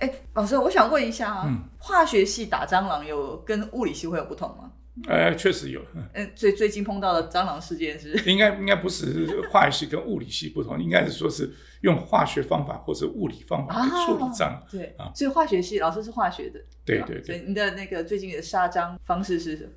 [0.00, 4.72] 哎，老师，我想问一下啊，嗯化学系打蟑螂有跟物理系会有不同吗？
[5.08, 5.80] 呃，确实有，
[6.14, 11.50] 嗯，最最近碰到的蟑螂事件是，应该应该不是化学系跟物理系不同，应该是说是
[11.82, 14.62] 用化学方法或者物理方法来处理蟑螂。
[14.70, 19.70] 对啊所以化学系老师是化学的，啊对对对，所以你的那个最近的杀蟑方式是什么？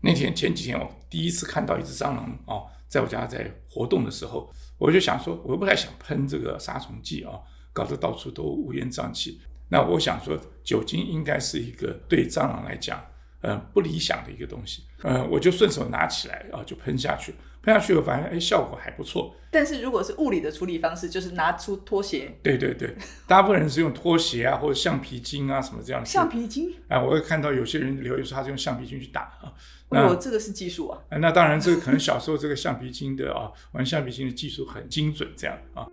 [0.00, 7.32] 那天前几天我第一次看到一只蟑螂哦，在我家在活动的时候，我就想说，我又不太想喷这个杀虫剂啊、
[7.72, 9.40] 搞得到处都乌烟瘴气。
[9.68, 13.04] 那我想说，酒精应该是一个对蟑螂来讲，
[13.40, 14.82] 呃，不理想的一个东西。
[15.02, 17.34] 呃，我就顺手拿起来啊、就喷下去。
[17.62, 19.34] 喷下去，我发现哎，效果还不错。
[19.50, 22.94] 但是如果是物理的处理方式，就是拿出拖鞋、对对对，
[23.26, 26.12] 大部分人是用拖鞋啊，或者橡皮筋啊什么这样去。
[26.12, 29.54] 橡皮筋，啊，我会看到有些人留言说他是用橡皮筋去打啊。
[29.90, 30.98] 哎呦，这个是技术啊！
[31.08, 35.86] 啊，那当然，这个可能小时候这个橡皮筋的啊，玩橡皮筋的技术很精准，这样啊。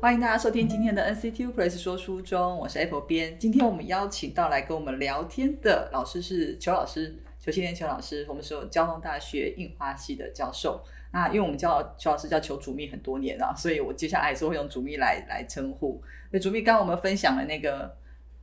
[0.00, 3.36] 欢迎大家收听今天的 NCTU Press 说书中，我是 Apple 编。
[3.36, 10.80] 今天我们邀请到来跟我们聊天的老师是邱老师，邱庆天邱老师，我们是有交通大学印花系的教授。
[11.12, 16.00] 那因为我们叫邱老师叫邱主秘很多年啊，所以我接下来还是会用主秘来来称呼。
[16.30, 17.96] 那主秘刚刚我们分享了那个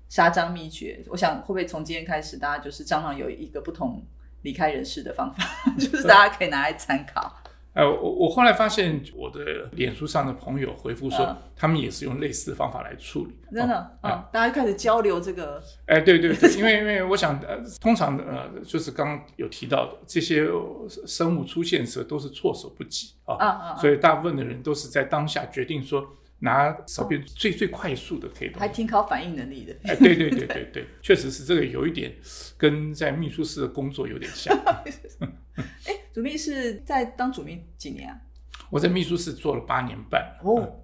[0.09, 4.03] 杀蟑秘诀，我想会不会从今天开始，大家就是蟑螂有一个不同
[4.42, 7.33] 离开人世的方法，就是大家可以拿来参考。
[7.75, 13.35] 呃，我我后来发现我的脸书上的朋友回复说，嗯他们也是用类似的方法来处理。
[13.53, 26.05] 真的，哦嗯，大家开始交流这个，哎，对对对， 因为因为我想，呃，通常呃，就是刚刚有提到的这些呃生物出现的时候都是措手不及啊，啊啊啊所以大部分的人都是在当下决定说
[26.39, 28.51] 拿手边最最快速的可以。
[28.57, 29.73] 还挺考反应能力的。
[29.83, 32.13] 哎，对对对对对，确实是这个有一点
[32.57, 34.57] 跟在秘书室的工作有点像。
[35.86, 38.22] 哎，主秘是在当主秘几年啊？
[38.70, 40.81] 我在秘书室做了八年半，哦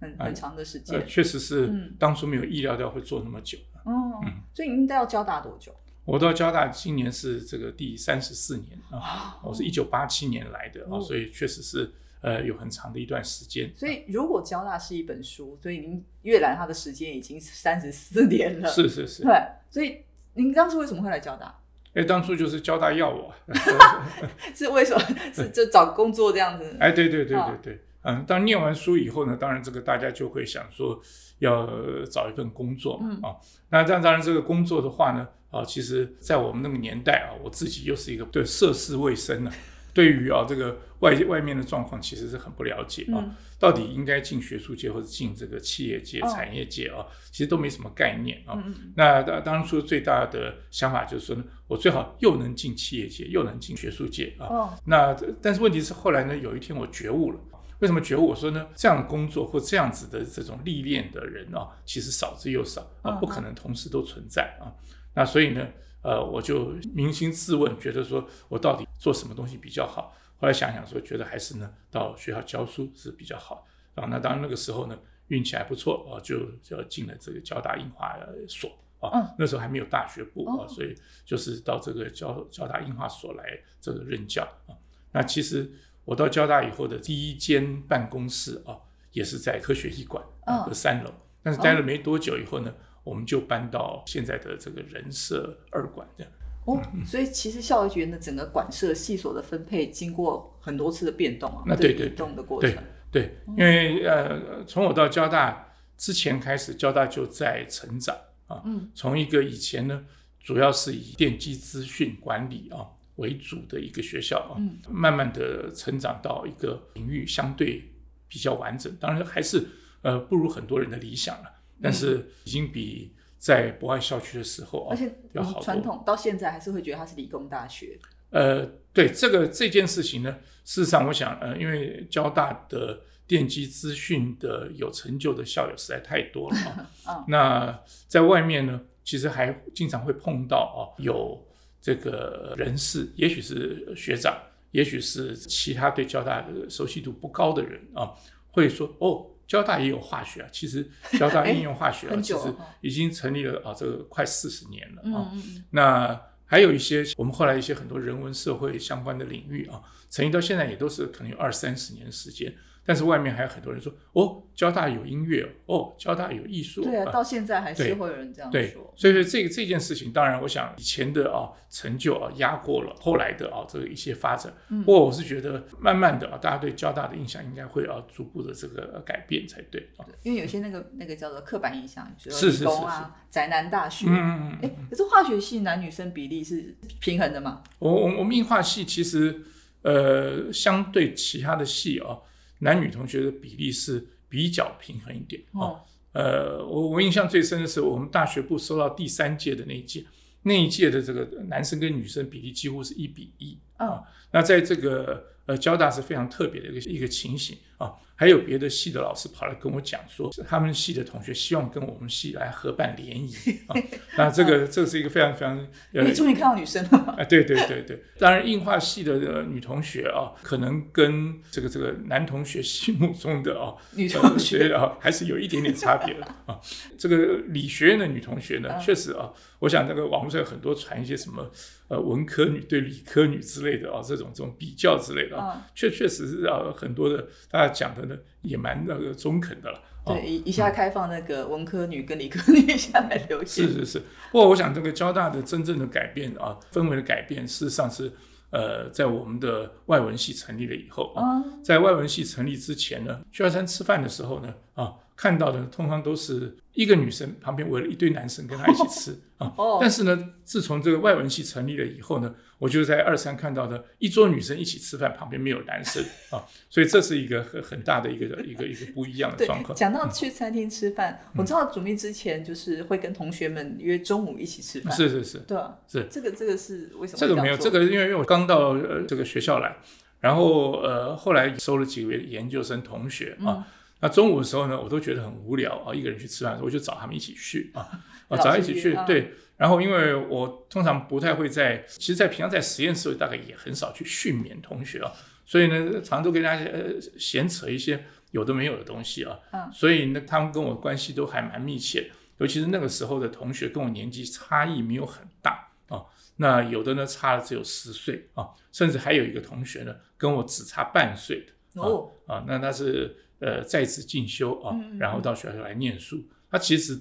[0.00, 1.06] 很很长的时呃，间。
[1.06, 3.58] 确实是嗯当初没有意料到会做那么久。
[3.84, 5.74] 哦，嗯所以您到交大多久？
[6.06, 13.70] 我到交大今年是这个第三十四年啊，我是一九八七年来的啊，哦所以确实是呃有很长的一段时间。
[13.76, 18.68] 所以如果交大是一本书，所以您阅览它的时间已经三十四年了。
[18.68, 19.32] 是是是，对，
[19.70, 19.98] 所以
[20.32, 21.54] 您当初为什么会来交大？
[21.94, 23.32] 哎，当初就是交大要我，
[24.54, 25.02] 是为什么？
[25.34, 26.76] 是就找工作这样子？
[26.78, 31.00] 哎，对对对啊对对，嗯，当念完书以后呢，当然这个大家就会想说
[31.40, 31.68] 要
[32.10, 33.36] 找一份工作嘛，嗯啊，
[33.70, 39.50] 那当当然这个工作的话呢，啊，其实在我们那个年代啊，我自己又是一个对涉世未深呢、
[39.92, 48.56] 对于啊这个外外面的状况其实是很不了解啊，嗯到底应该进学术界或者进这个企业界、哦产业界啊，其实都没什么概念啊。
[48.96, 54.46] 那当当初最大的想法就是说呢，我最好又能进企业界，又能进学术界啊。
[54.46, 57.38] 哦那但是问题是后来呢，有一天我觉悟了。
[57.80, 58.28] 为什么觉悟？
[58.28, 64.72] 我说呢，这样的工作或这样子的这种历练的人啊，其实少之又少啊，嗯不可能同时都存在啊。
[65.14, 65.66] 那所以呢，
[66.02, 70.14] 呃，我就扪心自问，觉得说我到底做什么东西比较好？
[70.38, 73.66] 后来想想说，觉得还是呢，到学校教书是比较好。
[73.94, 74.98] 啊，那当然那个时候呢，
[75.28, 78.16] 运气还不错啊，就就进了这个交大印花
[78.48, 78.70] 所
[79.00, 79.10] 啊。
[79.14, 84.76] 嗯那时候还没有大学部啊，哦所以就是到这个交交大印花所来这个任教啊。
[85.12, 85.68] 那其实
[86.04, 88.76] 我到交大以后的第一间办公室啊，
[89.12, 91.12] 也是在科学艺馆啊嗯的三楼。
[91.42, 96.32] 但是待了没多久以后呢，我们就搬到现在的这个人社二馆这样。
[96.66, 102.82] 哦，所以其实校园的整个馆舍系所的分配，经过很多次的变动啊，那对对动的过对程。
[103.10, 108.14] 对，因为呃，从我到交大之前开始，交大就在成长
[108.46, 108.60] 啊。
[108.66, 110.04] 嗯，从一个以前呢，
[110.38, 112.86] 主要是以电机资讯管理啊
[113.20, 117.88] 为主的一个学校啊，嗯慢慢的成长到一个领域相对
[118.26, 119.64] 比较完整，当然还是
[120.02, 121.48] 呃不如很多人的理想了，
[121.80, 125.62] 但是已经比在博爱校区的时候啊而且要好多。
[125.62, 127.98] 传统到现在还是会觉得它是理工大学。
[128.30, 136.90] 呃，对这个这件事情呢，事实上我想，呃，因为交大的电机资讯的有成就的校友实在太多了啊。
[137.10, 141.44] 嗯那在外面呢，其实还经常会碰到啊，有
[141.80, 144.36] 这个人士，也许是学长，
[144.70, 148.12] 也许是其他对交大熟悉度不高的人啊，
[148.50, 149.26] 会说哦。
[149.50, 150.88] 交大也有化学啊，其实
[151.18, 155.32] 交大应用化学啊， 其实已经成立了啊，这个快四十年了啊。
[155.70, 162.54] 那还有一些我们后来一些很多人文社会相关的领域啊，成立到现在也都是可能有二三十年的时间。
[162.84, 166.82] 但是外面还有很多人说，哦，交大有音乐哦，交大有艺术。
[166.82, 168.92] 对啊，到现在还是对会有人这样对说，。
[168.96, 174.52] 所以说这个这件事情，当然我想以前的啊成就啊压过了后来的啊这个一些发展。
[174.70, 180.04] 嗯不过我是觉得慢慢的啊，大家对交大的印象应该会啊逐步的这个呃改变才对啊。
[180.22, 184.06] 因为有些那个那个叫做刻板印象，比如是理工啊、宅男大学。
[184.08, 184.70] 嗯嗯嗯。
[184.70, 187.62] 哎、可是化学系男女生比例是平衡的嘛？
[187.78, 189.42] 我我我们硬化系其实
[189.82, 192.18] 呃相对其他的系啊，
[192.60, 195.60] 男女同学的比例是比较平衡一点啊。
[195.60, 195.80] 哦，
[196.12, 200.04] 呃，我我印象最深的是我们大学部收到第三届的那一届，
[200.44, 203.58] 那一届的这个男生跟女生比例几乎是一比一。
[203.76, 204.02] 啊，
[204.32, 213.32] 那在这个呃交大是非常特别的一个一个情形啊，还有别的系的老师跑来跟我讲说，他们系的同学希望跟我们系来合办联谊
[213.66, 213.74] 啊，
[214.18, 215.56] 那这个这是一个非常非常
[215.94, 217.14] 呃 你终于看到女生了吗？
[217.16, 226.60] 啊， 对对对对，当然映画系的、呃、女同学啊，可能跟这个这个男同学心目中的啊女同学呃啊，还是有一点点差别的啊。
[226.98, 231.50] 这个理学院的女同学呢，嗯确实啊，我想那个网络上有很多传一些什么
[231.90, 239.78] 呃文科女对理科女之类的啊，这种这种比较之类的啊，嗯，确确实是啊，很多的大家讲的呢也蛮那个中肯的了。
[240.02, 243.66] 啊对，一一下开放那个文科女跟理科女 下来留学。
[243.66, 243.98] 是是是，
[244.32, 248.10] 不过我想这个交大的真正的改变啊，氛围的改变，事实上是
[248.50, 259.52] 呃，在我们的外文系成立了以后啊，啊，在外文系成立之前呢，去二餐吃饭的时候呢，啊，看到的通常都是一个女生旁边围了一堆男生跟她一起吃 啊。
[259.58, 266.02] 哦但是呢，自从这个外文系成立了以后呢，我就在二三看到的一桌女生一起吃饭，旁边没有男生
[266.32, 266.40] 啊，
[266.70, 269.76] 所以这是一个很很大的一个一个一个不一样的状况，。
[269.76, 274.90] 讲到去餐厅吃饭，嗯我知道主秘之前就是会跟同学们约中午一起吃饭。
[274.90, 275.38] 是是是。
[275.40, 279.76] 对啊，是这个这个是为什么会这个没有，这个因为因为我刚到呃这个学校来，
[280.20, 283.66] 然后呃后来收了几位研究生同学嗯啊，
[284.00, 287.88] 那中午的时候呢，我都觉得很无聊啊，一个人去吃饭的时候，我就找他们一起去啊，
[288.28, 289.34] 啊找他一起去对。
[289.56, 295.12] 然后因为我通常不太会在，其实，在平常在实验室大概也很少去训勉同学啊，
[295.44, 299.70] 所以呢，常常都跟大家呃闲扯一些有的没有的东西啊，嗯。
[299.70, 306.06] 所以呢，他们跟我关系都还蛮密切，尤其是那个时候的同学跟我年纪差异没有很大啊，
[306.36, 316.98] 那有的呢差了只有十岁啊，甚至还有一个同学呢跟我只差半岁的哦，啊，那他是呃在职进修啊然后到学校来念书，他其实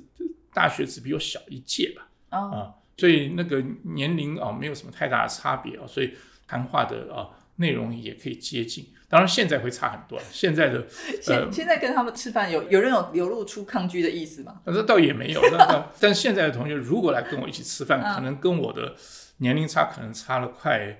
[0.53, 6.13] 大学只比我小一届吧啊，啊，所以那个年龄啊没有什么太大的差别啊，所以
[6.47, 8.87] 谈话的啊内容也可以接近。
[9.09, 14.61] 当然现在会差很多了， 现在的呃现现在跟他们吃饭有有人有流露出抗拒的意思吗？
[14.65, 18.95] 那倒也没有，那倒 但现在的同学如果来跟我一起吃饭，嗯可能跟我的
[19.37, 20.95] 年龄差可能差了快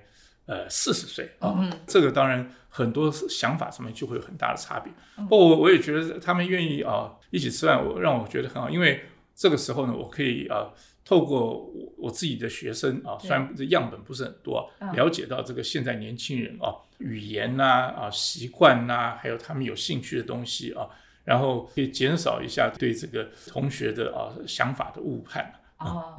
[0.50, 4.92] 呃四十岁啊、嗯这个当然很多想法上面就会有很大的差别。
[5.16, 9.04] 嗯不过我我也觉得他们愿意啊、一起吃饭，我让我觉得很好，因为
[9.36, 10.68] 这个时候呢，我可以啊、
[11.04, 17.64] 透过我我自己的学生啊，对虽然这样本不是很多了解到这个现在年轻人啊语言呐
[18.00, 20.88] 啊习惯呐，还有他们有兴趣的东西啊，
[21.24, 25.59] 然后可以减少一下对这个同学的啊想法的误判。
[25.80, 26.14] 啊，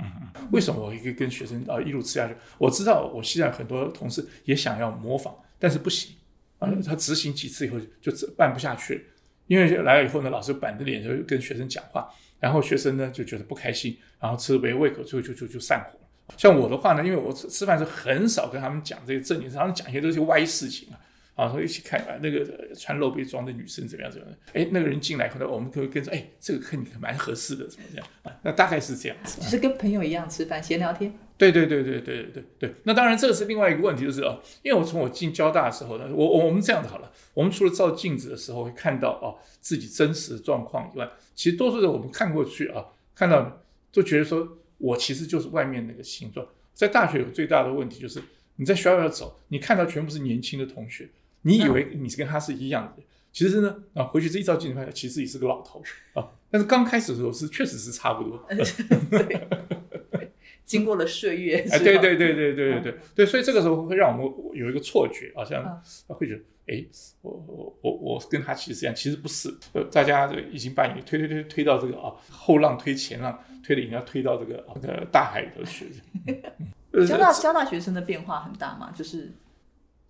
[0.51, 2.35] 为什么我可以跟学生啊一路吃下去？
[2.57, 6.15] 我知道我现在很多同事也想要模仿，但是不行
[6.57, 9.01] 啊，他执行几次以后就就办不下去了，
[9.45, 12.09] 因为来了以后呢，老师板着脸就跟学生讲话，
[12.39, 16.35] 然后学生呢就觉得不开心，然后吃没胃口，最后就就就散伙了。
[16.37, 20.97] 像我的话呢，因为我吃吃饭时候很少跟他们讲这些正经事，他们讲一些都是歪事情啊。
[21.41, 24.37] 啊，说一起看啊，那个呃穿露背装的女生怎么样怎么样？
[24.53, 28.31] 哎，那个人进来以后呢，我们可以跟着，哎，这个跟你蛮合适的，怎么这样啊？
[28.43, 29.41] 那大概是这样子。
[29.41, 31.11] 就是跟朋友一样吃饭闲聊天。
[31.39, 32.75] 对对对对对对对。
[32.83, 46.45] 那当然，这个是另外一个问题，就是哦，因为我从我进交大的时候呢，我我我们这样子好了，我们除了照镜子的时候会看到哦自己真实的状况以外，其实多数的我们看过去啊，看到都觉得说我其实就是外面那个形状。
[46.75, 48.21] 在大学有最大的问题就是
[48.57, 51.09] 你在学校要走，你看到全部是年轻的同学，
[51.43, 55.81] 你以为你是跟他是一样的，其实呢啊回去这一照镜子发现，其实也是个老头
[56.13, 56.27] 啊。
[56.49, 58.45] 但是刚开始的时候是确实是差不多。
[58.49, 60.31] 对，
[60.65, 66.85] 经过了岁月，哎，对对对对对对对对，所以这个时候会让我们有一个错觉，好像嗯会觉得，哎，
[67.21, 75.87] 我我我我跟他其实一样，其实不是，呃，大家这个已经把你推推推推到这个啊后浪推前浪，推的你要推到这个啊这个大海里头去。
[76.91, 79.31] 呃交大交大学生的变化很大嘛，就是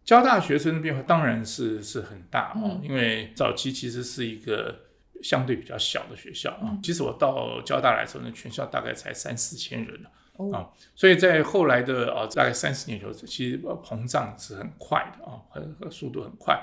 [0.04, 4.80] 交大学生的变化当然是是很大哦，嗯因为早期其实是一个
[5.22, 6.64] 相对比较小的学校啊。
[6.64, 10.06] 嗯其实我到交大来的时候呢，全校大概才三四千人
[10.38, 16.62] 哦啊，所以在后来的啊大概三十年以后，其实呃膨胀是很快的啊，很很速度很快。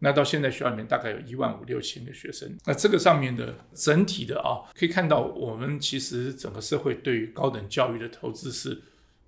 [0.00, 2.56] 那到现在学校里面大概有一万五六千个学生。
[2.64, 8.80] 那这个上面的整体的啊，可以看到我们其实整个社会对于高等教育的投资是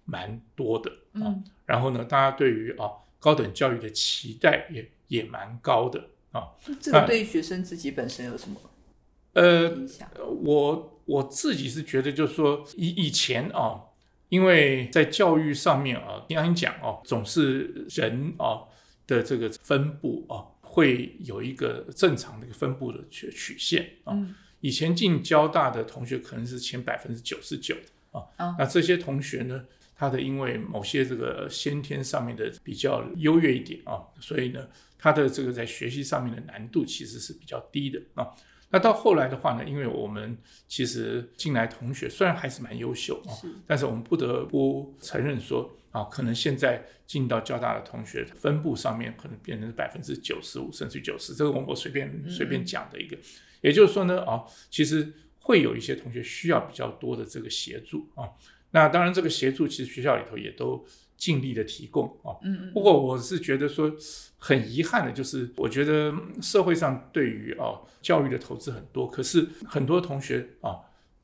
[0.04, 1.26] 蛮多的啊。
[1.26, 2.86] 嗯然后呢，大家对于啊
[3.20, 6.48] 高等教育的期待也也蛮高的啊。
[6.80, 8.60] 这个对于学生自己本身有什么
[9.34, 10.08] 呃，影响？
[10.42, 13.80] 我我自己是觉得，就是说以以前啊，
[14.28, 18.66] 因为在教育上面啊，听你讲哦，总是人啊
[19.06, 24.14] 的这个分布啊，会有一个正常的一个分布的曲曲线啊。
[24.14, 27.74] 嗯以前进交大的同学可能是前百分之九十九
[28.12, 28.20] 啊
[28.58, 29.64] 那这些同学呢，
[30.00, 34.66] 他的因为某些这个先天上面的比较优越一点啊，所以呢，
[34.96, 38.26] 他的这个在学习上面的难度其实是比较低的啊。
[38.70, 53.18] 那到后来的话呢，因为我们其实进来同学虽然还是蛮优秀啊，但是我们不得不承认说啊，可能现在进到交大的同学分布上面可能变成百分之九十五甚至九十，这个我我随便随便讲的一个，
[53.60, 58.30] 也就是说呢啊，其实会有一些同学需要比较多的这个协助啊。
[58.72, 60.84] 那当然，这个协助其实学校里头也都
[61.16, 62.38] 尽力的提供啊。
[62.42, 63.92] 嗯嗯不过我是觉得说，
[64.38, 70.78] 很遗憾的就是，我觉得社会上对于哦教育的投资很多，可是很多同学啊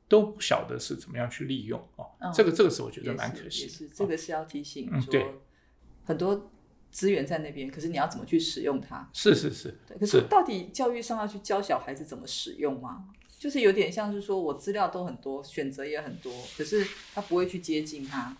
[0.07, 2.03] 都不晓得是怎么样去利用啊。
[2.19, 3.67] 嗯这个这个是我觉得蛮可惜的。
[3.67, 5.41] 也是这个是要提醒说，
[6.03, 6.51] 很多
[6.91, 9.09] 资源在那边，可是你要怎么去使用它？
[9.13, 13.05] 是是是，对，可是到底教育上要去教小孩子怎么使用吗？
[13.37, 18.35] 就是有点像是说我资料都很多，选择也很多，可是他不会去接近他。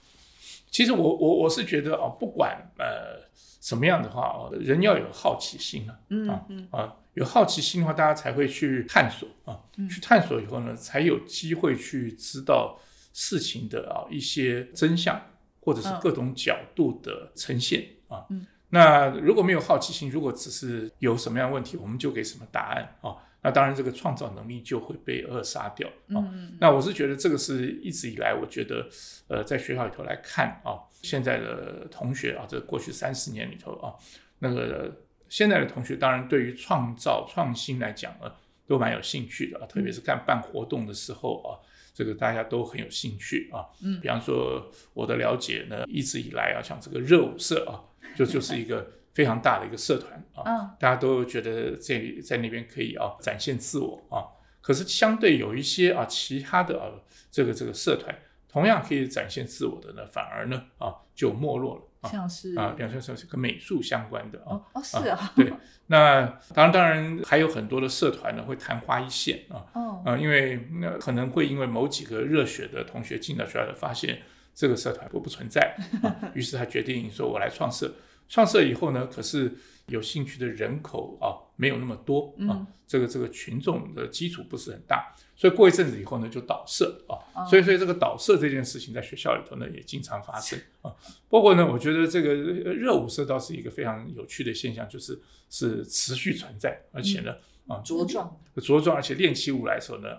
[0.69, 3.21] 其实我我我是觉得哦，不管呃
[3.61, 5.99] 什么样的话哦，人要有好奇心啊。
[6.09, 12.77] 嗯啊嗯啊，有好奇心的话，大家才会去探索啊，嗯去探索以后呢，才有机会去知道
[13.13, 15.19] 事情的啊一些真相，
[15.61, 18.25] 或者是嗯各种角度的呈现啊。
[18.29, 23.15] 嗯那如果没有好奇心，如果只是有什么样的问题，我们就给什么答案啊，
[23.47, 26.19] 那当然这个创造能力就会被扼杀掉啊。
[26.33, 28.85] 嗯那我是觉得这个是一直以来，我觉得，
[29.29, 33.95] 呃，在学校里头来看啊，现在的同学啊，这过去三十年里头啊，
[34.39, 34.93] 那个
[35.29, 38.29] 现在的同学当然对于创造创新来讲呢，
[38.67, 41.55] 都蛮有兴趣的啊，特别是干办活动的时候啊，
[41.93, 43.63] 这个大家都很有兴趣啊。
[43.81, 47.79] 嗯比方说我的了解呢，一直以来啊，像这个热舞社啊，
[48.13, 48.85] 就就是一个
[49.17, 54.21] 非常大的一个社团啊，嗯大家都觉得这里在那边可以啊展现自我啊。
[54.61, 56.85] 可是相对有一些啊其他的啊
[57.31, 58.15] 这个这个社团，
[58.47, 64.53] 同样可以展现自我的呢，反而呢啊就没落了啊像是啊，比方说是跟美术相关的啊。
[64.53, 65.51] 哦哦是啊，对，
[65.87, 66.21] 那
[66.53, 74.21] 当然当然还有很多的社团呢会昙花一现啊，哦啊，因为那可能会因为某几个热血的同学进到学校，发现
[74.53, 76.05] 这个社团不不存在，啊，
[76.35, 77.91] 于是他决定说我来创社。
[78.27, 79.55] 创设以后呢，可是
[79.87, 87.45] 有兴趣的人口啊没有那么多啊嗯，这个这个群众的基础不是很大，所以过一阵子以后呢就倒社啊，哦。
[87.47, 90.93] 所以所以这个倒社这件事情在学校里头呢也经常发生啊。
[91.29, 95.19] 不过呢，我觉得这个呃热舞社倒是一个非常有趣的现象，就是
[95.49, 97.33] 是持续存在，而且呢
[97.67, 98.37] 啊茁壮。
[98.57, 100.09] 茁壮，而且练起舞来的时候呢，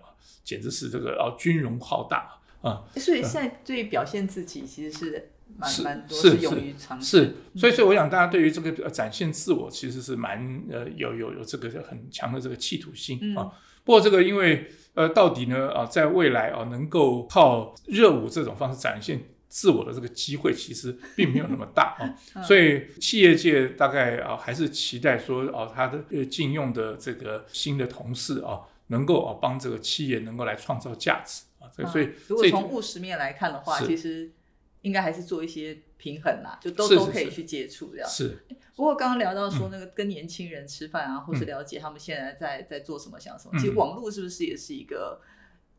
[0.45, 13.37] 简直是这个啊军容浩大啊，所以现在对于表现自己其实是蛮是蛮多是勇于尝试，是，所以所以我想大家对于这个呃展现自我其实是蛮呃有有有这个很强的这个企图心嗯。
[13.37, 13.53] 啊。
[13.85, 19.25] 不过这个因为呃到底呢啊在未来啊能够靠热舞这种方式展现。
[19.51, 22.05] 自我的这个机会其实并没有那么大啊，
[22.37, 22.45] 嗯。
[22.45, 34.31] 所以企业界大概啊还是期待说哦他的呃禁用的这个新的同事啊能够啊帮这个企业能够来创造价值啊，这个所以嗯如果从务实面来看的话，其实
[34.83, 38.09] 应该还是做一些平衡啦，就都都可以去接触这样。
[38.09, 38.39] 是
[38.77, 45.21] 不过刚刚聊到说那个跟年轻人吃饭啊，或是嗯了解他们现在在在做什么、想什么，嗯其实网络是不是也是一个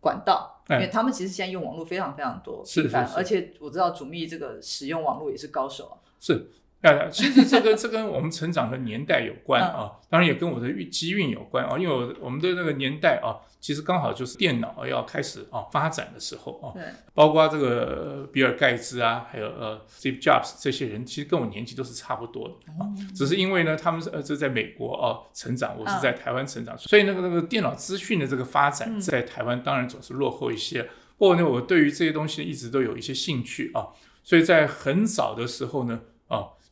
[0.01, 0.61] 管道？
[0.69, 5.95] 因哎为他们其实现在用网络非常非常多，是频繁是是而且我知道主密这个使用网络也是高手啊。
[6.19, 6.49] 是，
[6.81, 16.83] 呃，其实这个这跟我们成长的年代有关啊，当然也跟我的运机运有关啊，因为我我们的那个年代啊，其实刚好就是电脑要开始啊发展的时候啊，对，
[17.13, 29.01] 包括这个呃比尔盖茨啊，还有呃 Steve Jobs 这些人，其实跟我年纪都是差不多的啊，只是因为呢，他们是呃这在美国啊成长，我是在台湾成长，所以那个那个电脑资讯的这个发展嗯。
[29.01, 30.83] 在台湾当然总是落后一些。
[31.17, 33.87] 不过呢，我对于这些东西一直都有一些兴趣啊，
[34.23, 35.99] 所以在很早的时候呢，啊，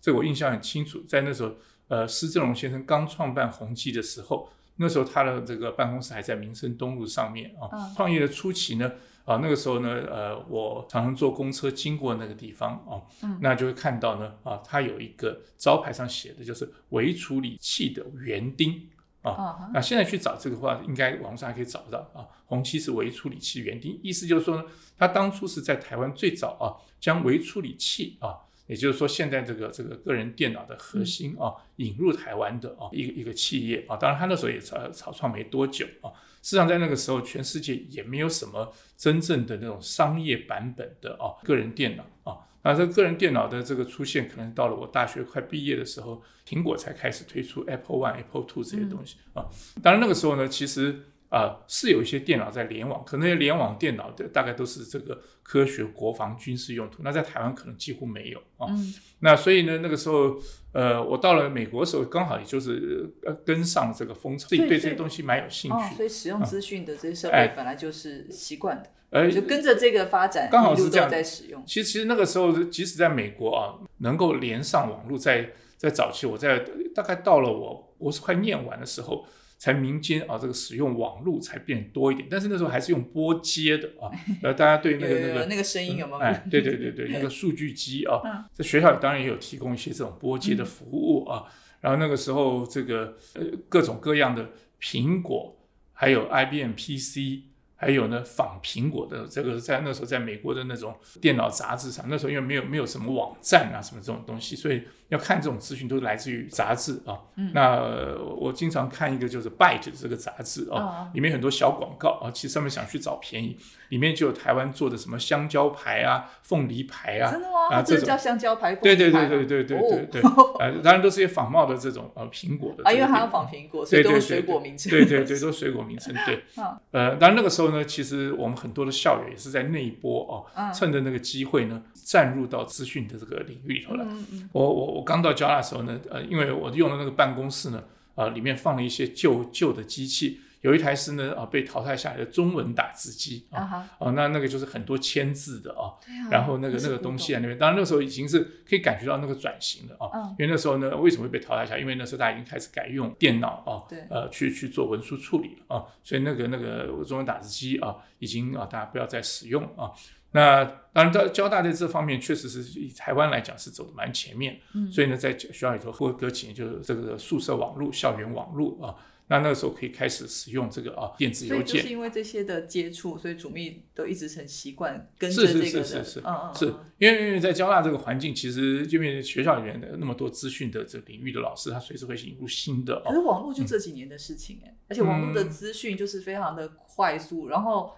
[0.08, 1.54] 这我印象很清楚，在那时候，
[1.90, 7.68] 呃，施正荣先生刚创办宏基的时候，那时候他的这个办公室还在民生东路上面啊。
[7.74, 8.90] 嗯创业的初期呢，
[9.26, 18.88] 啊，那个时候呢，呃，我常常坐公车经过那个地方啊，嗯那就会看到呢，啊，它有一个招牌上写的就是微处理器的园丁
[19.24, 19.32] 啊。
[19.32, 22.24] 啊那现在去找这个话，应该网上还可以找到啊。
[22.46, 24.64] 红漆是微处理器园丁，意思就是说呢，
[24.98, 33.98] 它当初是在台湾最早啊，将微处理器啊，也就是说现在这个这个个人电脑的核心啊，引入台湾的啊一个一个企业啊。
[33.98, 36.12] 当然，他那时候也草草创没多久啊。
[36.44, 42.38] 事实上，在那个时候，全世界也没有什么真正的那种商业版本的啊个人电脑啊。
[42.64, 49.46] 那这个个人电脑的这个出现，可能到了我大学快毕业的时候，苹果才开始推出 Apple One、Apple Two 这些东西啊。
[49.82, 57.04] 当然那个时候呢，其实啊、是有一些电脑在联网，可能那些联网电脑的大概都是这个科学、国防、军事用途。
[57.04, 58.68] 那在台湾可能几乎没有啊。
[58.70, 60.38] 嗯那所以呢，那个时候，
[60.74, 65.96] 呃，我到了美国的时候，刚好也就是呃跟上这个风潮，自己对这些东西蛮有兴哦，趣。
[65.96, 71.64] 所以使用资讯的这些设哎备本来就是习惯的，呃，就跟着这个发展，刚好是这样在使用。
[71.66, 79.26] 其实其实那个时候，即使在美国啊，能够连上网络，在在早期，我在大概到了我我是快念完的时候，
[79.58, 84.12] 才民间啊这个使用网络才变多一点，但是那时候还是用拨接的啊，
[84.44, 86.20] 呃，大家对那个那个有有有那个声音有没有？
[86.20, 91.46] 哎，对对对对，那个数据机啊嗯，在学校里当然也有提供一些这种拨接的服务啊。
[91.80, 94.50] 然后那个时候，这个呃各种各样的
[94.82, 95.56] 苹果，
[95.94, 97.44] 还有 IBM PC，
[97.76, 107.18] 还有呢仿苹果的这个，在那时候在美国的那种电脑杂志上，那时候因为没有没有什么网站啊什么这种东西，所以要看这种资讯都来自于杂志啊。
[107.36, 107.52] 嗯。
[107.54, 113.58] 那呃我经常看一个就是 Byte 这个杂志啊，啊里面很多小广告啊，其实上面想去找便宜，
[113.90, 117.76] 里面就有台湾做的什么香蕉牌啊、凤梨牌啊，真的吗？
[117.76, 118.06] 啊这种。
[118.08, 124.90] 叫香蕉牌，对对对对对对对对，哦呃，当然都是些仿冒的这种呃苹果的啊，因为这个还要仿苹果，所以都是水果名称。
[124.90, 126.16] 对对对，都是水果名称。
[126.26, 126.44] 对。
[126.64, 130.74] 啊，呃，当然那个时候呢，其实我们很多的校友也是在那一波哦，嗯。
[130.74, 134.06] 趁着那个机会呢，站入到资讯的这个领域里头来。
[134.06, 134.50] 嗯嗯。
[134.54, 137.84] 我我我刚到交大的时候呢，呃，因为我用的那个办公室呢，
[138.16, 145.94] 呃，里面放了一些旧旧的机器，有一台是呢啊、被淘汰下来的中文打字机啊，啊那那个就是很多签字的啊，
[146.32, 151.80] 然后那个那个东西啊那边，当然那时候已经是可以感觉到那个转型了啊，嗯因为那时候呢，为什么会被淘汰下来？
[151.80, 159.94] 因为那时候大家已经开始改用电脑啊，对呃，去去做文书处理了啊，所以那个那个中文打字机啊，已经啊大家不要再使用啊。
[160.32, 160.64] 那
[160.94, 164.92] 当然，交交大在这方面确实是以台湾来讲是走的蛮前面，嗯。
[164.92, 168.96] 所以呢，在学校里头或隔几年就是这个宿舍网络、校园网络啊，
[169.28, 171.82] 那那个时候可以开始使用这个啊电子邮件。
[171.82, 176.66] 就是，因为这些的接触，所以主密都一直很习惯跟是是着这个是，是是是嗯嗯，是。
[176.68, 183.04] 嗯因为因为在交大这个环境，其实就因为学校里面的那么多资讯的这领域的老师，他随时会引入新的哦。
[183.06, 187.94] 可是网络就这几年的事情哎、而且网络的资讯就是非常的快速，然后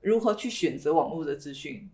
[0.00, 1.88] 如何去选择网络的资讯？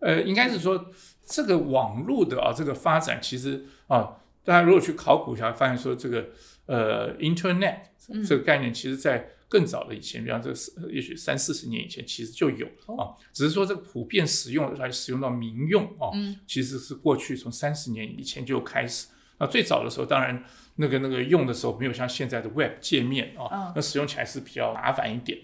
[0.00, 0.90] 呃，应该是说
[1.24, 6.30] 这个网络的啊这个发展，其实啊，大家如果去考古一下，发现说这个
[6.66, 12.66] 呃 Internet 嗯这个概念，其实在更早的以前，比方这个是也许三四十年以前，其实就有
[12.98, 19.06] 啊，只是说这个普遍使用来使用到民用啊，嗯其实是过去从三十年以前就开始。
[19.38, 20.42] 那最早的时候，当然
[20.76, 25.38] 那个那个用的时候没有像现在的 Web 界面啊，嗯那使用起来是比较麻烦一点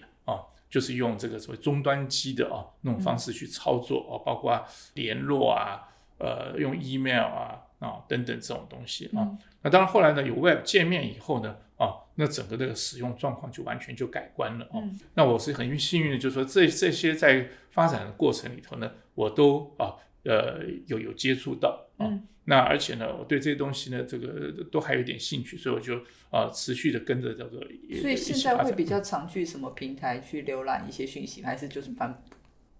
[0.69, 9.17] 就是用这个所谓终端机的啊那种方式去操作啊，包括联络啊，呃，用 email 啊啊等等这种东西啊。
[9.17, 14.75] 嗯那当然后来呢有 Web 界面以后呢啊，那整个这个使用状况就完全就改观了啊。
[14.75, 22.07] 嗯那我是很幸运的，就是说这这些在发展的过程里头呢，我都啊呃有有接触到啊。
[22.07, 27.59] 嗯那而且呢，我对这些东西呢，这个都还有点兴趣，所以我就啊、持续的跟着这个。
[28.01, 32.23] 所以现在会比较常去什么平台去浏览一些讯息，还是就是翻，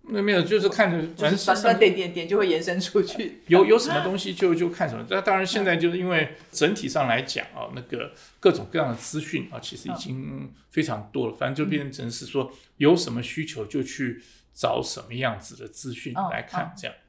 [0.05, 3.41] 那没有，就是看着就反正翻翻点点点就会延伸出去？
[3.45, 5.05] 有有什么 东西就就看什么。
[5.08, 11.36] 那当然，现在就是因为整体上来讲啊，那个各种各样的资讯啊，其实已经非常多了。
[11.36, 14.19] 反正就变成是说，有什么需求就去
[14.51, 16.95] 找什么样子的资讯嗯来看，这样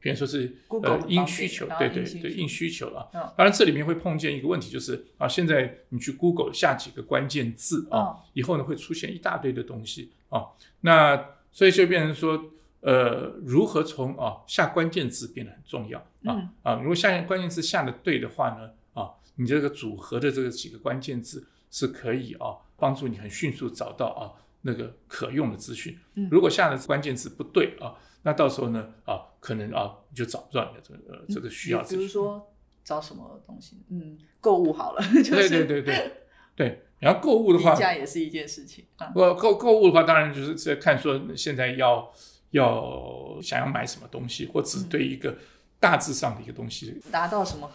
[0.00, 3.06] 比如说是 Google 呃很方便因需求，对对对，因需求因需求啊。
[3.14, 10.46] 嗯当然这里面会碰见一个问题，就是啊，现在你去 Google 下几个关键字啊，嗯以后呢会出现一大堆的东西啊。
[10.80, 24.22] 那所以就变成说，呃，如何从啊下关键字变得很重要啊、嗯啊，如果下关键字下的对的话呢，啊，你这个组合的这个几个关键字是可以啊帮助你很迅速找到啊
[24.62, 25.98] 那个可用的资讯。
[26.14, 31.94] 嗯如果下的关键字不对啊，那到时候呢啊可能啊你就找不到你的这个呃这个需要比。
[31.94, 32.52] 如说
[32.84, 33.76] 找什么东西？
[33.90, 36.12] 嗯，购物好了，就对是对对对
[36.56, 39.12] 对，然后购物的话定，价也是一件事情啊。
[39.14, 42.10] 购购购物的话，当然就是在看说现在要
[42.50, 45.36] 要想要买什么东西，或只对一个
[45.78, 47.70] 大致上的一个东西达到什么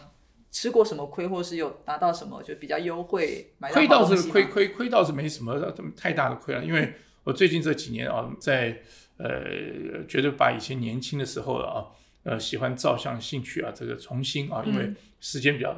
[0.50, 5.58] 吃过什么亏，或是有达到什么就比较优惠买亏到好东西吗倒是亏亏亏倒是没什么
[5.96, 8.80] 太大的亏了，因为我最近这几年啊，在
[9.16, 11.86] 呃觉得把以前年轻的时候啊。
[12.26, 15.76] 呃，喜欢照相兴趣啊，这个重新啊，因为嗯时间比较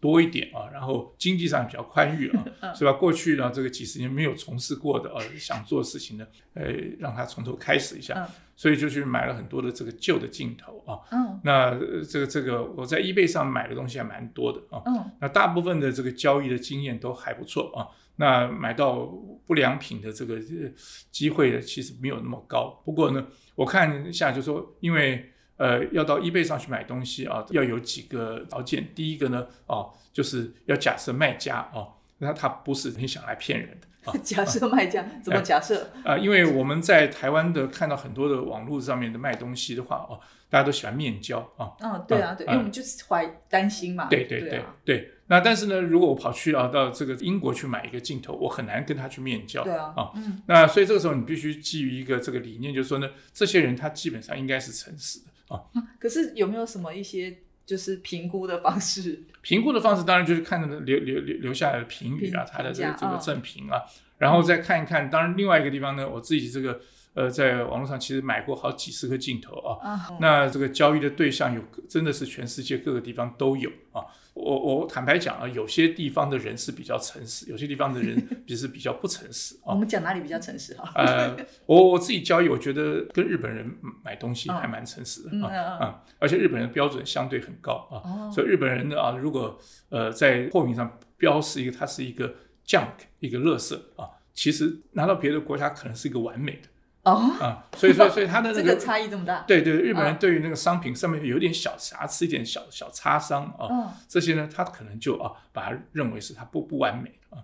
[0.00, 2.28] 多一点啊，然后经济上比较宽裕
[2.60, 2.92] 啊，是吧？
[2.94, 6.64] 过去呢，这个几十年没有从事过的啊，想做的事情呢，呃，
[6.98, 8.26] 让他从头开始一下，嗯
[8.56, 10.98] 所以就去买了很多的这个旧的镜头啊。
[11.12, 17.86] 嗯那呃这个这个我在 eBay 上买的东西还蛮多的啊，嗯那大部分的这个交易的经验都还不错啊。
[18.16, 19.08] 那买到
[19.46, 20.70] 不良品的这个呃
[21.10, 22.82] 机会呢，其实没有那么高。
[22.84, 28.88] 不过呢，我看一下就说，因为呃要到 eBay 上去买东西啊，要有几个条件。
[28.94, 33.86] 第一个呢，哦，就是要假设卖家哦，那他不是很想来骗人的。
[34.04, 35.90] 啊 假设卖家怎么假设？
[36.04, 40.20] 啊，因为我们在台湾的看到很多的网络上面的卖东西的话，哦，
[40.54, 44.06] 大家都喜欢面交啊，嗯，对啊，对，因为我们就是怀担心嘛。
[44.08, 49.64] 对对对对啊，那但是呢，如果我跑去啊到这个英国去买一个镜头，我很难跟他去面交。
[49.64, 55.60] 对啊啊，嗯那所以这个时候你必须基于一个这个理念，就是说呢，这些人他基本上应该是诚实的啊。
[55.98, 57.36] 可是有没有什么一些
[57.66, 59.24] 就是评估的方式？
[59.42, 63.82] 评估的方式当然就是看他的留留留留下来的评语啊，他的这个这个正评啊，
[64.18, 65.10] 然后再看一看。
[65.10, 66.80] 当然，另外一个地方呢，我自己这个
[67.14, 74.04] 呃，在网络上其实买过好几十个镜头啊，啊，那这个交易的对象有真的是全世界各个地方都有啊。
[74.34, 74.42] 我
[74.80, 79.66] 我坦白讲啊，有些地方的人是比较诚实，有些地方的人 其实比较不诚实啊。
[79.66, 80.90] 我们讲哪里比较诚实哈？
[80.96, 83.72] 呃，我我自己交易，我觉得跟日本人
[84.02, 89.56] 买东西嗯还蛮诚实的啊而且日本人标准相对很高啊，哦所以日本人呢啊，如果
[89.88, 92.34] 呃在货品上标示一个它是一个
[92.66, 92.88] junk
[93.20, 96.68] 一个垃圾啊，其实拿到别的国家可能是一个完美的
[97.04, 99.40] 哦，啊，所以所以所以它的那个 这个差异这么大。
[99.46, 107.38] 对对，日本人嗯对于那个商品上面有点小瑕疵、一点小小擦伤啊，嗯这些呢，他可能就啊把它认为是它不不完美啊。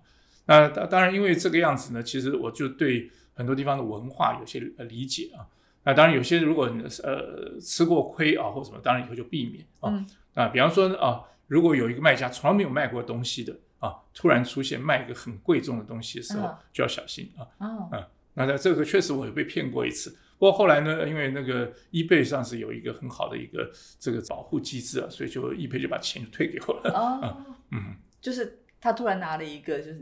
[0.47, 5.47] 那当当然，因为这个样子呢，其实我就对很多地方的文化有些呃理解啊。
[5.85, 6.71] 那当然，有些如果
[7.05, 9.91] 呃吃过亏啊或什么，当然以后就避免啊。
[9.91, 17.45] 嗯啊，比方说啊，如果有一个卖家从来没有卖过东西的啊，突然出现卖一个很贵重的东西的时候嗯，就要小心啊。
[17.59, 17.89] 哦
[18.35, 26.91] 那在这个确实我也被骗过一次，不过后来呢，因为那个 eBay 上是有一个很好的一个这个保护机制啊，所以就 eBay 就把钱就退给我了。
[26.95, 30.01] 哦，嗯，就是他突然拿了一个，就是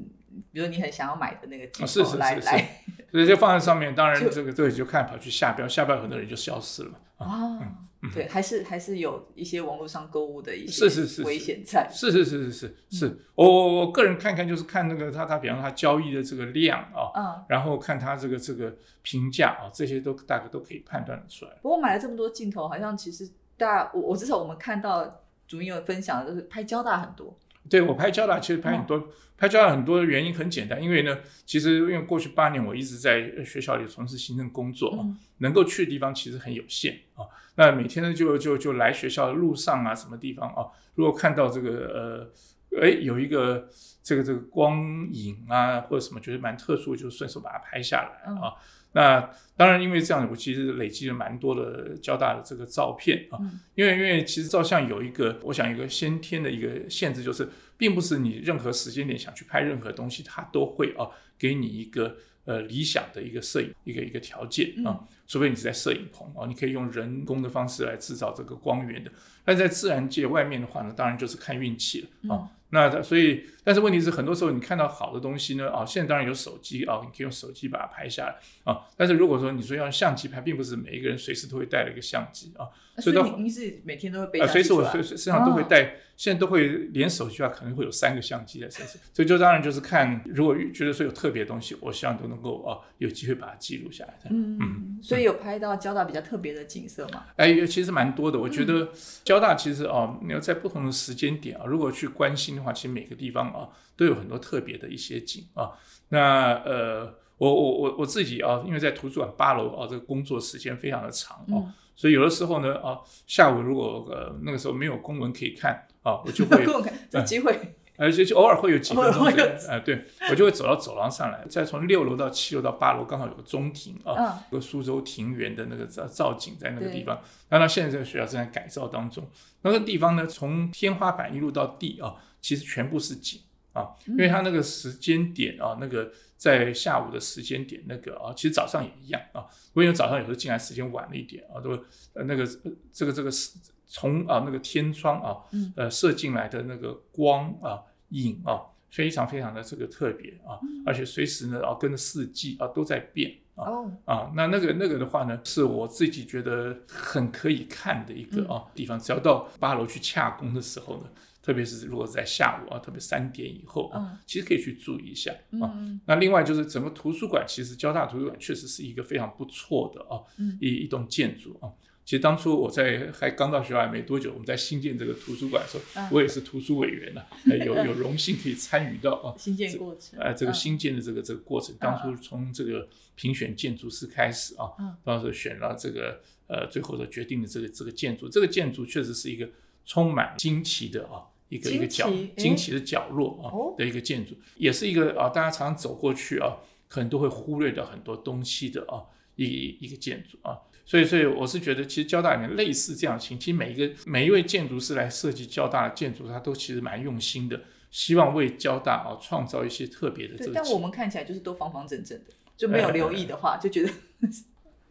[0.52, 6.98] 比如你很想要买的那个是头是是是来来所以就放在上面，当然这个这个就看跑去下标，下标很多人就消失了嘛。
[7.16, 11.88] 啊，哦嗯，对，还是还是有一些网络上购物的一些是是是是危险在。
[11.92, 21.50] 是是是是是是，我我我个人看看就是看那个他他比方说他交易的这个量啊，嗯，然后看他这个这个评价啊，这些都大概都可以判断的出来。
[21.60, 27.36] 不过买了这么多镜头，好像其实大我我至少我们看到主音有分享的，就是拍交大很多。
[27.68, 35.06] 对我拍交大，其实拍很多，拍交大很多的原因很简单，因为呢，其实因为过去八年我一直在呃学校里从事行政工作
[35.38, 37.24] 能够去的地方其实很有限啊。
[37.56, 42.30] 那每天呢就就就来学校的路上啊，什么地方啊，如果看到这个
[42.72, 43.68] 呃，哎有一个
[44.02, 48.54] 这个这个光影啊或者什么觉得蛮特殊，就顺手把它拍下来啊。
[48.92, 49.20] 那
[49.54, 53.38] 当然，因为这样，我其实累积了蛮多的交大的这个照片啊。
[53.40, 61.06] 嗯因为因为其实照相有一个，我想有一个先天的一个限制，就是并不是你任何时间点想去拍任何东西，它都会啊
[61.38, 69.10] 给你一个呃理想的一个摄影一个一个条件啊，除非你是在摄影棚啊，你可以用人工的方式来制造这个光源的。
[69.44, 72.50] 但在自然界外面的话呢，当然就是看运气了啊。
[72.70, 78.86] 那所以，但是问题是，很多时候你看到好的东西呢，啊，现在当然有手机啊，你可以用手机把它拍下来啊。
[78.96, 82.68] 但是如果说你说要用相机拍，并不是每一个人随时都会带了一个相机啊。
[83.00, 94.14] 所以你你是每天都会背啊，随时我随身身上都会带，现在都会连手机啊，可能会有三个相机在身上，所以就当然就是看，如果觉得说有特别的东西，我希望都能够啊有机会把它记录下来。
[94.30, 97.24] 嗯嗯，所以有拍到交大比较特别的景色嘛？
[97.36, 98.38] 哎，其实蛮多的。
[98.38, 98.88] 我觉嗯得
[99.24, 105.72] 交大其实啊，你要在不同的时间点啊，如果去关心的话，其实每个地方啊都有很多特别的一些景啊。
[106.08, 127.20] 那呃，我我我我自己啊，因为在图书馆八楼啊，这个工作时间非常的长哦、嗯所以有的时候呢啊，下午如果呃那个时候没有公文可以看啊，我就会 给我看这机会，而且就偶尔会有几分钟偶尔会有的，呃，对我就会走到走廊上来，再从六楼到七楼到八楼，刚好有个中庭啊，嗯有个苏州庭园的那个造造景在那个地方。
[127.48, 129.28] 那到现在这个学校正在改造当中，
[129.62, 133.40] 那个地方呢，从天花板一路到地啊，其实全部是景
[133.72, 139.46] 啊，因为它那个时间点啊，那个在下午的时间点，那个啊，其实早上也一样啊。
[139.74, 141.70] 我因为早上有时候进来时间晚了一点啊，都
[142.14, 142.46] 呃那个
[142.92, 145.36] 这个这个是从啊那个天窗啊，
[145.76, 153.32] 呃射进来的那个光啊影啊，非常非常的这个特别啊，而且随时呢啊跟着四季啊都在变。
[153.54, 158.96] 哦啊，那那个那个的话呢，是我自己觉得很可以看的一个啊地方。
[158.96, 161.10] 只要到八楼去洽公的时候呢，
[161.48, 165.32] 特别是如果在下午啊，特别三点以后啊，其实可以去注意一下
[165.62, 165.72] 啊。
[166.04, 170.20] 那另外就是整个图书馆，其实交大图书馆确实是一个非常不错的啊
[170.60, 171.72] 一一栋建筑啊。
[172.04, 177.22] 其实当初我在还刚到学校还没多久，我们在新建这个图书馆的时候，我也是图书委员呢，
[177.64, 179.32] 有有荣幸可以参与到啊。
[179.38, 184.68] 新建过程，哎，这个新建的这个这个过程，当初从这个评选建筑师开始啊，
[185.02, 189.48] 当时选了这个呃最后的决定的这个这个建筑，这个建筑确实是一个
[189.86, 196.56] 充满惊奇的啊一个一个角惊奇的角落啊的一个建筑，也是一个啊大家常常走过去啊，
[196.88, 199.04] 可能都会忽略掉很多东西的啊
[199.36, 200.58] 一一个建筑啊。
[200.84, 210.38] 所以，所以我是觉得，其实交大里面类似这样情，其实每一个每一位建筑师来设计交大的建筑，他都其实蛮用心的，希望为交大啊创造一些特别的。
[210.38, 213.90] 对，但我们看起来就是都方方正正的，就没有留意的话，就觉得。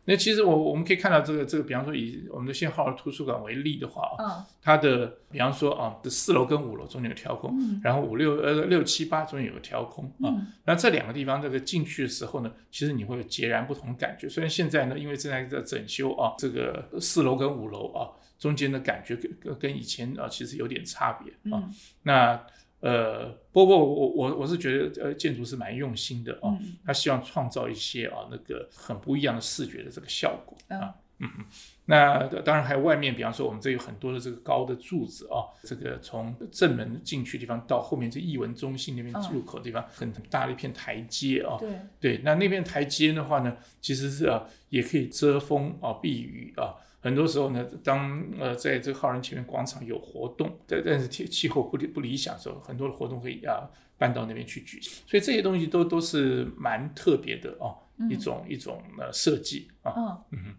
[0.10, 10.32] 那其实我我们可以看到这个这个，比方说以我们的信号图书馆为例的话啊，它的比方说啊，四楼跟五楼中间有调空，然后五六呃六七八中间有个调空啊，
[10.66, 14.30] 那这两个地方这个进去的时候呢，其实你会有截然不同的感觉。
[14.30, 18.08] 虽然现在呢，因为正在在整修啊，这个四楼跟五楼啊
[18.40, 21.70] 中间的感觉跟跟以前啊其实有点差别啊，
[22.04, 22.42] 那。
[22.80, 31.46] 呃，不过我我我是觉得，呃，建筑是蛮用心的哦，他希望创造一些啊那个很不一样的视觉的这个效果啊，嗯嗯，
[31.86, 41.70] 那当然还有外面，比方说我们这有很多的这个高的柱子啊，这个从正门进去地方到后面这艺文中心那边入口地方，很很大的一片台阶啊，对。
[42.00, 46.76] 对，那那片台阶的话呢，其实是啊也可以遮风啊避雨啊。
[47.08, 57.78] 很多时候呢，当呃在这个浩然前面广场有活动，但但是气气候不理不理想的时候，很多的活动可以啊搬到那边去举行，所以这些东西都都是蛮特别的哦，
[58.10, 60.54] 一种一种呃设计啊，嗯。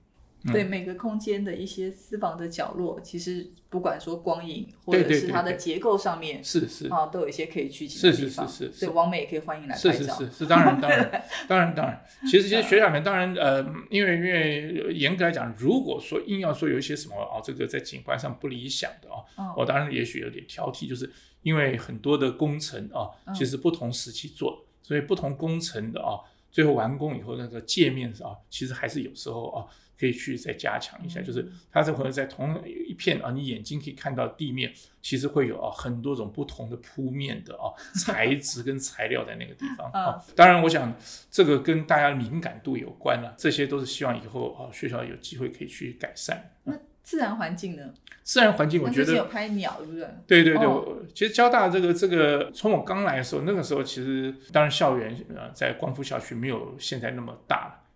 [0.53, 9.93] 对每个空间的一些私房的角落，其实不管说光影或者是它的结构上面，是是啊，都有一些可以去是是是是，所以王美也可以欢迎来拍照。
[9.93, 21.11] 是是是是，当然当然 当然当然，其实其实学校里面当然呃，因为因为严格来讲，如果说硬要说有一些什么啊，这个在景观上不理想的啊，我当然也许有点挑剔，就是
[21.43, 29.67] 因为很多的工程啊，其实不同时期做，所以不同工程的啊，最后完工以后那个界面啊，其实还是有时候啊。
[29.99, 40.25] 可以去再加强一下，就是它这可能在同一片啊，你眼睛可以看到地面，其实会有啊很多种不同的铺面的啊材质跟材料在那个地方 啊。
[40.37, 40.95] 当然，我想
[41.31, 46.53] 这个跟大家敏感度有关了，这些都是希望以后啊学校有机会可以去改善。
[46.65, 47.93] 那自然环境呢？
[48.23, 50.07] 自然环境，我觉得有拍鸟，对不对？
[50.27, 50.69] 对对对，
[51.15, 57.88] 其实交大这个这个，从我刚来的时候，那个时候其实当然校园呃在光复校区没有现在那么大了。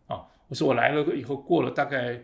[0.54, 2.20] 是我来了以后，过了大概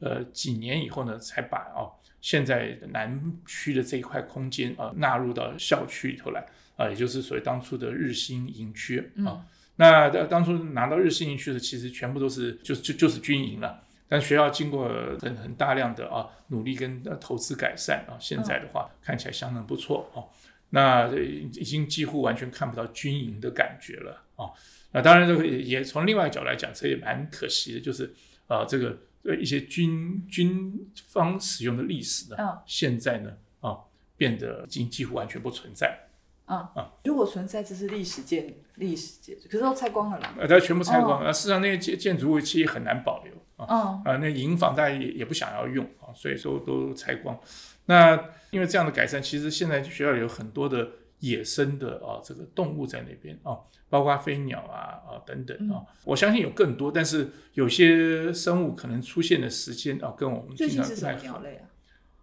[0.00, 6.44] 呃几年以后呢，才把哦现在南区的这一块空间啊纳入到校区里头来
[6.76, 9.44] 啊，也就是所谓当初的日新营区啊。
[9.76, 13.82] 那当初拿到日新营区的，其实全部都是就就就是军营了。
[14.08, 14.88] 但学校经过
[15.20, 20.28] 很很大量的啊努力跟投资改善啊，现在的话看起来相当不错哦。
[20.70, 24.52] 那已经几乎完全看不到军营的感觉了啊。
[24.92, 28.14] 那当然，这个也从另外一个角度来讲，这也蛮可惜的，就是
[28.46, 28.96] 啊，这个
[29.38, 33.76] 一些军军方使用的历史呢，现在呢啊，
[34.16, 36.08] 变得已经几乎完全不存在。
[36.46, 40.34] 啊啊，如果存在，这是历史建历史建筑，可是都拆光了啦。
[40.38, 41.30] 呃，它全部拆光了。
[41.30, 43.66] 事实上，那些建建筑物其实很难保留啊。
[44.02, 47.38] 啊，那营房大家也也不想要用啊，所以说都拆光。
[47.86, 50.88] 那因为这样的改善，其实现在学校里有很多的。
[51.20, 61.68] 野生的啊，这个动物在那边啊，包括飞鸟啊啊等等啊，我相信有更多，但是有些生物可能出现的时间啊，跟我们最近是什么鸟类啊？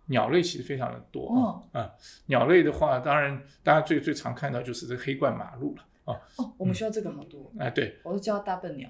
[0.08, 1.91] 鸟类其实非常的多啊啊，
[2.27, 6.19] 鸟类的话，当然大家最最常看到就是这黑冠马鹿了啊。
[6.36, 8.89] 哦，我们需要这个好多哎，对，我都叫大笨鸟，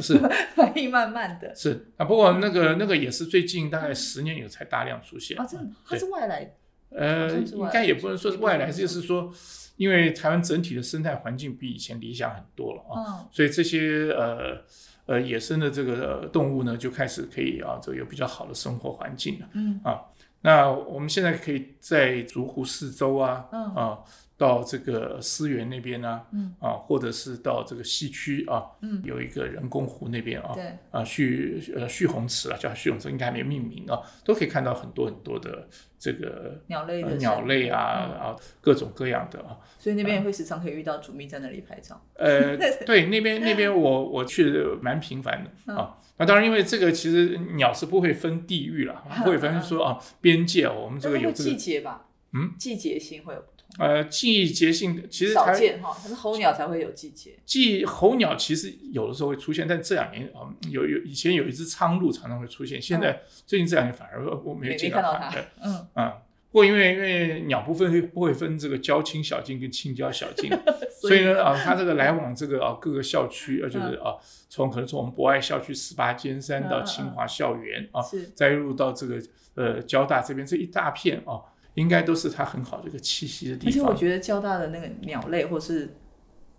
[0.00, 0.16] 是
[0.54, 6.54] 反应慢慢的，是啊，不过那个那个也是最近大概十年有才大量出现啊，真的，它是外来。
[6.94, 9.32] 呃，应该也不能说是外来，就是说，
[9.76, 14.62] 因为台湾整体的生态环境比以前理想很多了啊，所以这些呃
[15.06, 19.48] 呃野生的这个动物呢，就开始可以啊，这个有比较好的生活环境了。
[19.54, 20.00] 嗯啊，
[20.42, 23.98] 那我们现在可以在竹湖四周啊，啊。
[24.42, 26.52] 到这个思源那边呢，嗯。
[26.58, 29.00] 啊，或者是到这个西区啊，嗯。
[29.04, 38.20] 有一个人工湖那边啊，对，啊蓄呃蓄洪池啊，叫蓄洪池，应该还没命名啊，都可以看到很多很多的这个鸟类的呃鸟类啊嗯。
[38.20, 42.04] 啊各种各样的啊，所以那边也会时常可以遇到主秘在那里拍照。
[42.14, 45.76] 呃， 对，那边那边我我去的蛮频繁的嗯。
[45.76, 45.98] 啊。
[46.18, 52.06] 那当然，因为这个其实鸟是不会分地域了，不会分说啊边界啊，我们这个有这个季节吧？
[52.34, 57.32] 嗯，季节性会有不同，呃季节性的，其实少它见哈，可是候鸟才会有季节。
[57.46, 66.18] 季候鸟其实有的时候会出现，但这两年啊、有有以前有一只苍鹭常常会出现，现在、最近这两年反而我没有见到它嗯，啊、
[66.50, 70.50] 不过因为因为鸟不分不会分这个交亲小径跟亲交小径，
[71.00, 74.14] 所以呢啊，它这个来往这个啊各个校区，呃就是啊
[74.50, 78.02] 从可能从我们博爱校区十八尖山到嗯嗯清华校园啊，
[78.34, 79.22] 再入到这个
[79.54, 81.40] 呃交大这边这一大片啊，
[81.74, 83.96] 应该都是它很好的一个栖息的地方而且我方。
[83.96, 85.94] 觉得交大的那个鸟类或是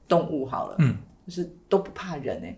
[0.08, 0.97] 动物好了，嗯，
[1.28, 2.58] 就是都不怕人哎、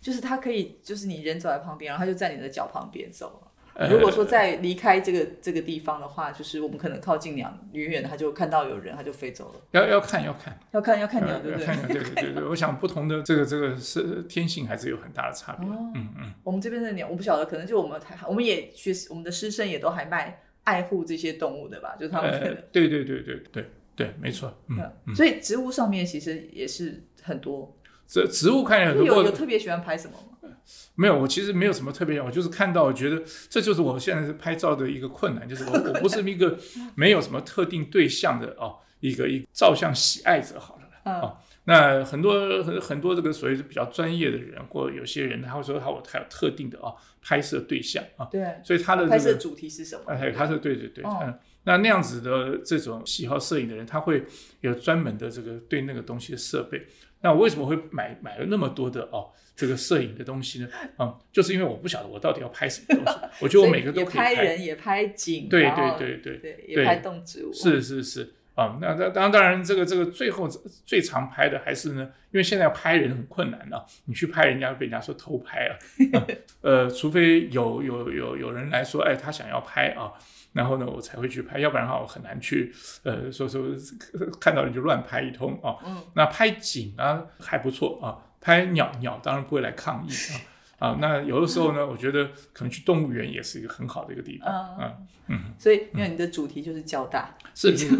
[0.00, 3.42] 就是它可以，就是你人走在旁边，然后它就在你的脚旁边走
[3.90, 9.60] 如果说在离开这个这个地方的话，就是我们可能靠近鸟，远远的它就看到有人，它就飞走了。
[9.72, 11.66] 要要看要看，要看要看鸟，呃对不对？
[11.66, 15.68] 对对对对， 我想不同的这个这个是天性还是有很大的差别。
[15.68, 20.34] 哦嗯嗯，我们这边的鸟，我不晓得，可能就我们还我们也学我们的师生也都还蛮
[20.66, 22.30] 爱护这些动物的吧，就是他们
[22.70, 24.52] 对对对对对对，没错。
[24.68, 27.76] 嗯所以植物上面其实也是很多，
[28.06, 30.50] 这植物看起来很多，有有特别喜欢拍什么吗？
[30.96, 36.58] 没有，我其实没有什么特别，我就是看到，我觉得这就是我现在是拍照的一个困难，就是我 我不是一个
[36.94, 40.82] 没有什么特定对象的哦，一个一个照相喜爱者好了。
[41.04, 50.04] 嗯哦那很多很很多这个所谓是比较专业的人，或有些人他会说他我他有特定的啊、拍摄对象啊，对，所以他的这个拍摄主题是什么？
[50.06, 54.24] 哎，他是对对对，哦嗯，那那样子的这种喜好摄影的人，他会
[54.60, 56.86] 有专门的这个对那个东西的设备。
[57.22, 60.68] 那我为什么会买买了那么多的哦这个摄影的东西呢？
[60.98, 64.34] 嗯，就是因为我不晓得我到底要拍什么东西， 我觉得我每个都也可以拍。
[64.36, 70.48] 拍人，也拍景，对对对对对，对也拍动植物，是是是啊、那那当当然，这个这个最后
[70.84, 80.10] 最常拍的还是呢，因为现在拍人很困难啊，你去拍人家被人家说偷拍啊，嗯 呃，除非有有有有人来说，哎，他想要拍啊，
[80.54, 83.62] 然后呢，我才会去拍，要不然的话，我很难去呃说说
[84.40, 85.76] 看到人就乱拍一通啊。
[85.84, 90.40] 嗯，那拍景啊还不错啊，拍鸟鸟当然不会来抗议啊。
[90.78, 95.04] 啊，那有的时候呢，我觉得可能去动物园也是一个很好的一个地方。
[95.28, 95.54] 嗯。
[95.58, 97.96] 所以因为你的主题就是较大，是是是。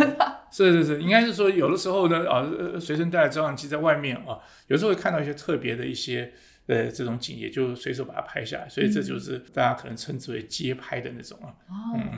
[0.52, 6.32] 是是是，应该是说有的时候呢，啊，呃随身带着照相机在外面啊，有时候会看到一些特别的一些
[6.66, 11.52] 呃这种景，也就随手把它拍下来，所以这就是大家可能称之为街拍的那种啊。
[11.94, 12.15] 嗯，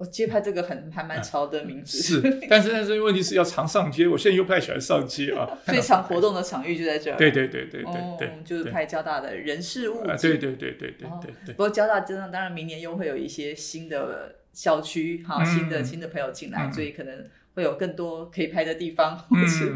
[0.00, 5.46] 我街拍这个很还蛮潮的名字，是，但是但是问题是要常上街，我现在又不太喜欢上街啊。
[5.68, 11.58] 最常活动的场域就在这儿，对对对对对哦对，就是拍交大的人事物对对对对对哦对对不。
[11.58, 19.66] 过交大真的当然明年又会有一些新的校区哈，嗯新的新的朋友进来，嗯所以可能会有更多可以拍的地方，嗯或是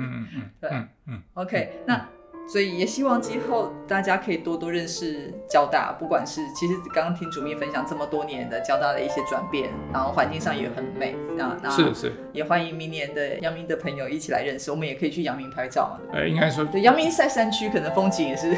[0.59, 2.09] 对嗯嗯，OK，那
[2.47, 16.01] 所以也希望今后大家可以多多认识交大，不管是其实刚刚听主秘分享这么多年的交大的一些转变，然后环境上也很美，那那是是，也欢迎明年的阳明的朋友一起来认识，我们也可以去阳明拍照嘛。
[16.13, 18.57] 呃，应该说对，阳明在山区，可能风景也是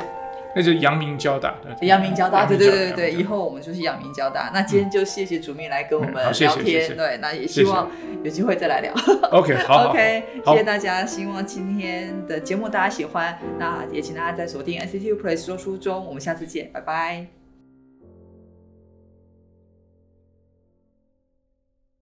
[0.57, 4.51] 那就阳明交大，阳明交大，对对对对对，以后我们就是阳明交大。
[4.55, 7.91] 那今天就谢谢主秘来跟我们聊天，对，那也希望
[8.25, 8.91] 有机会再来聊。
[9.31, 17.36] OK，好好 OK，谢谢大家，希望今天的节目大家喜欢，那也请大家在锁定 NCTU Play 说书中，我们下次见，拜拜。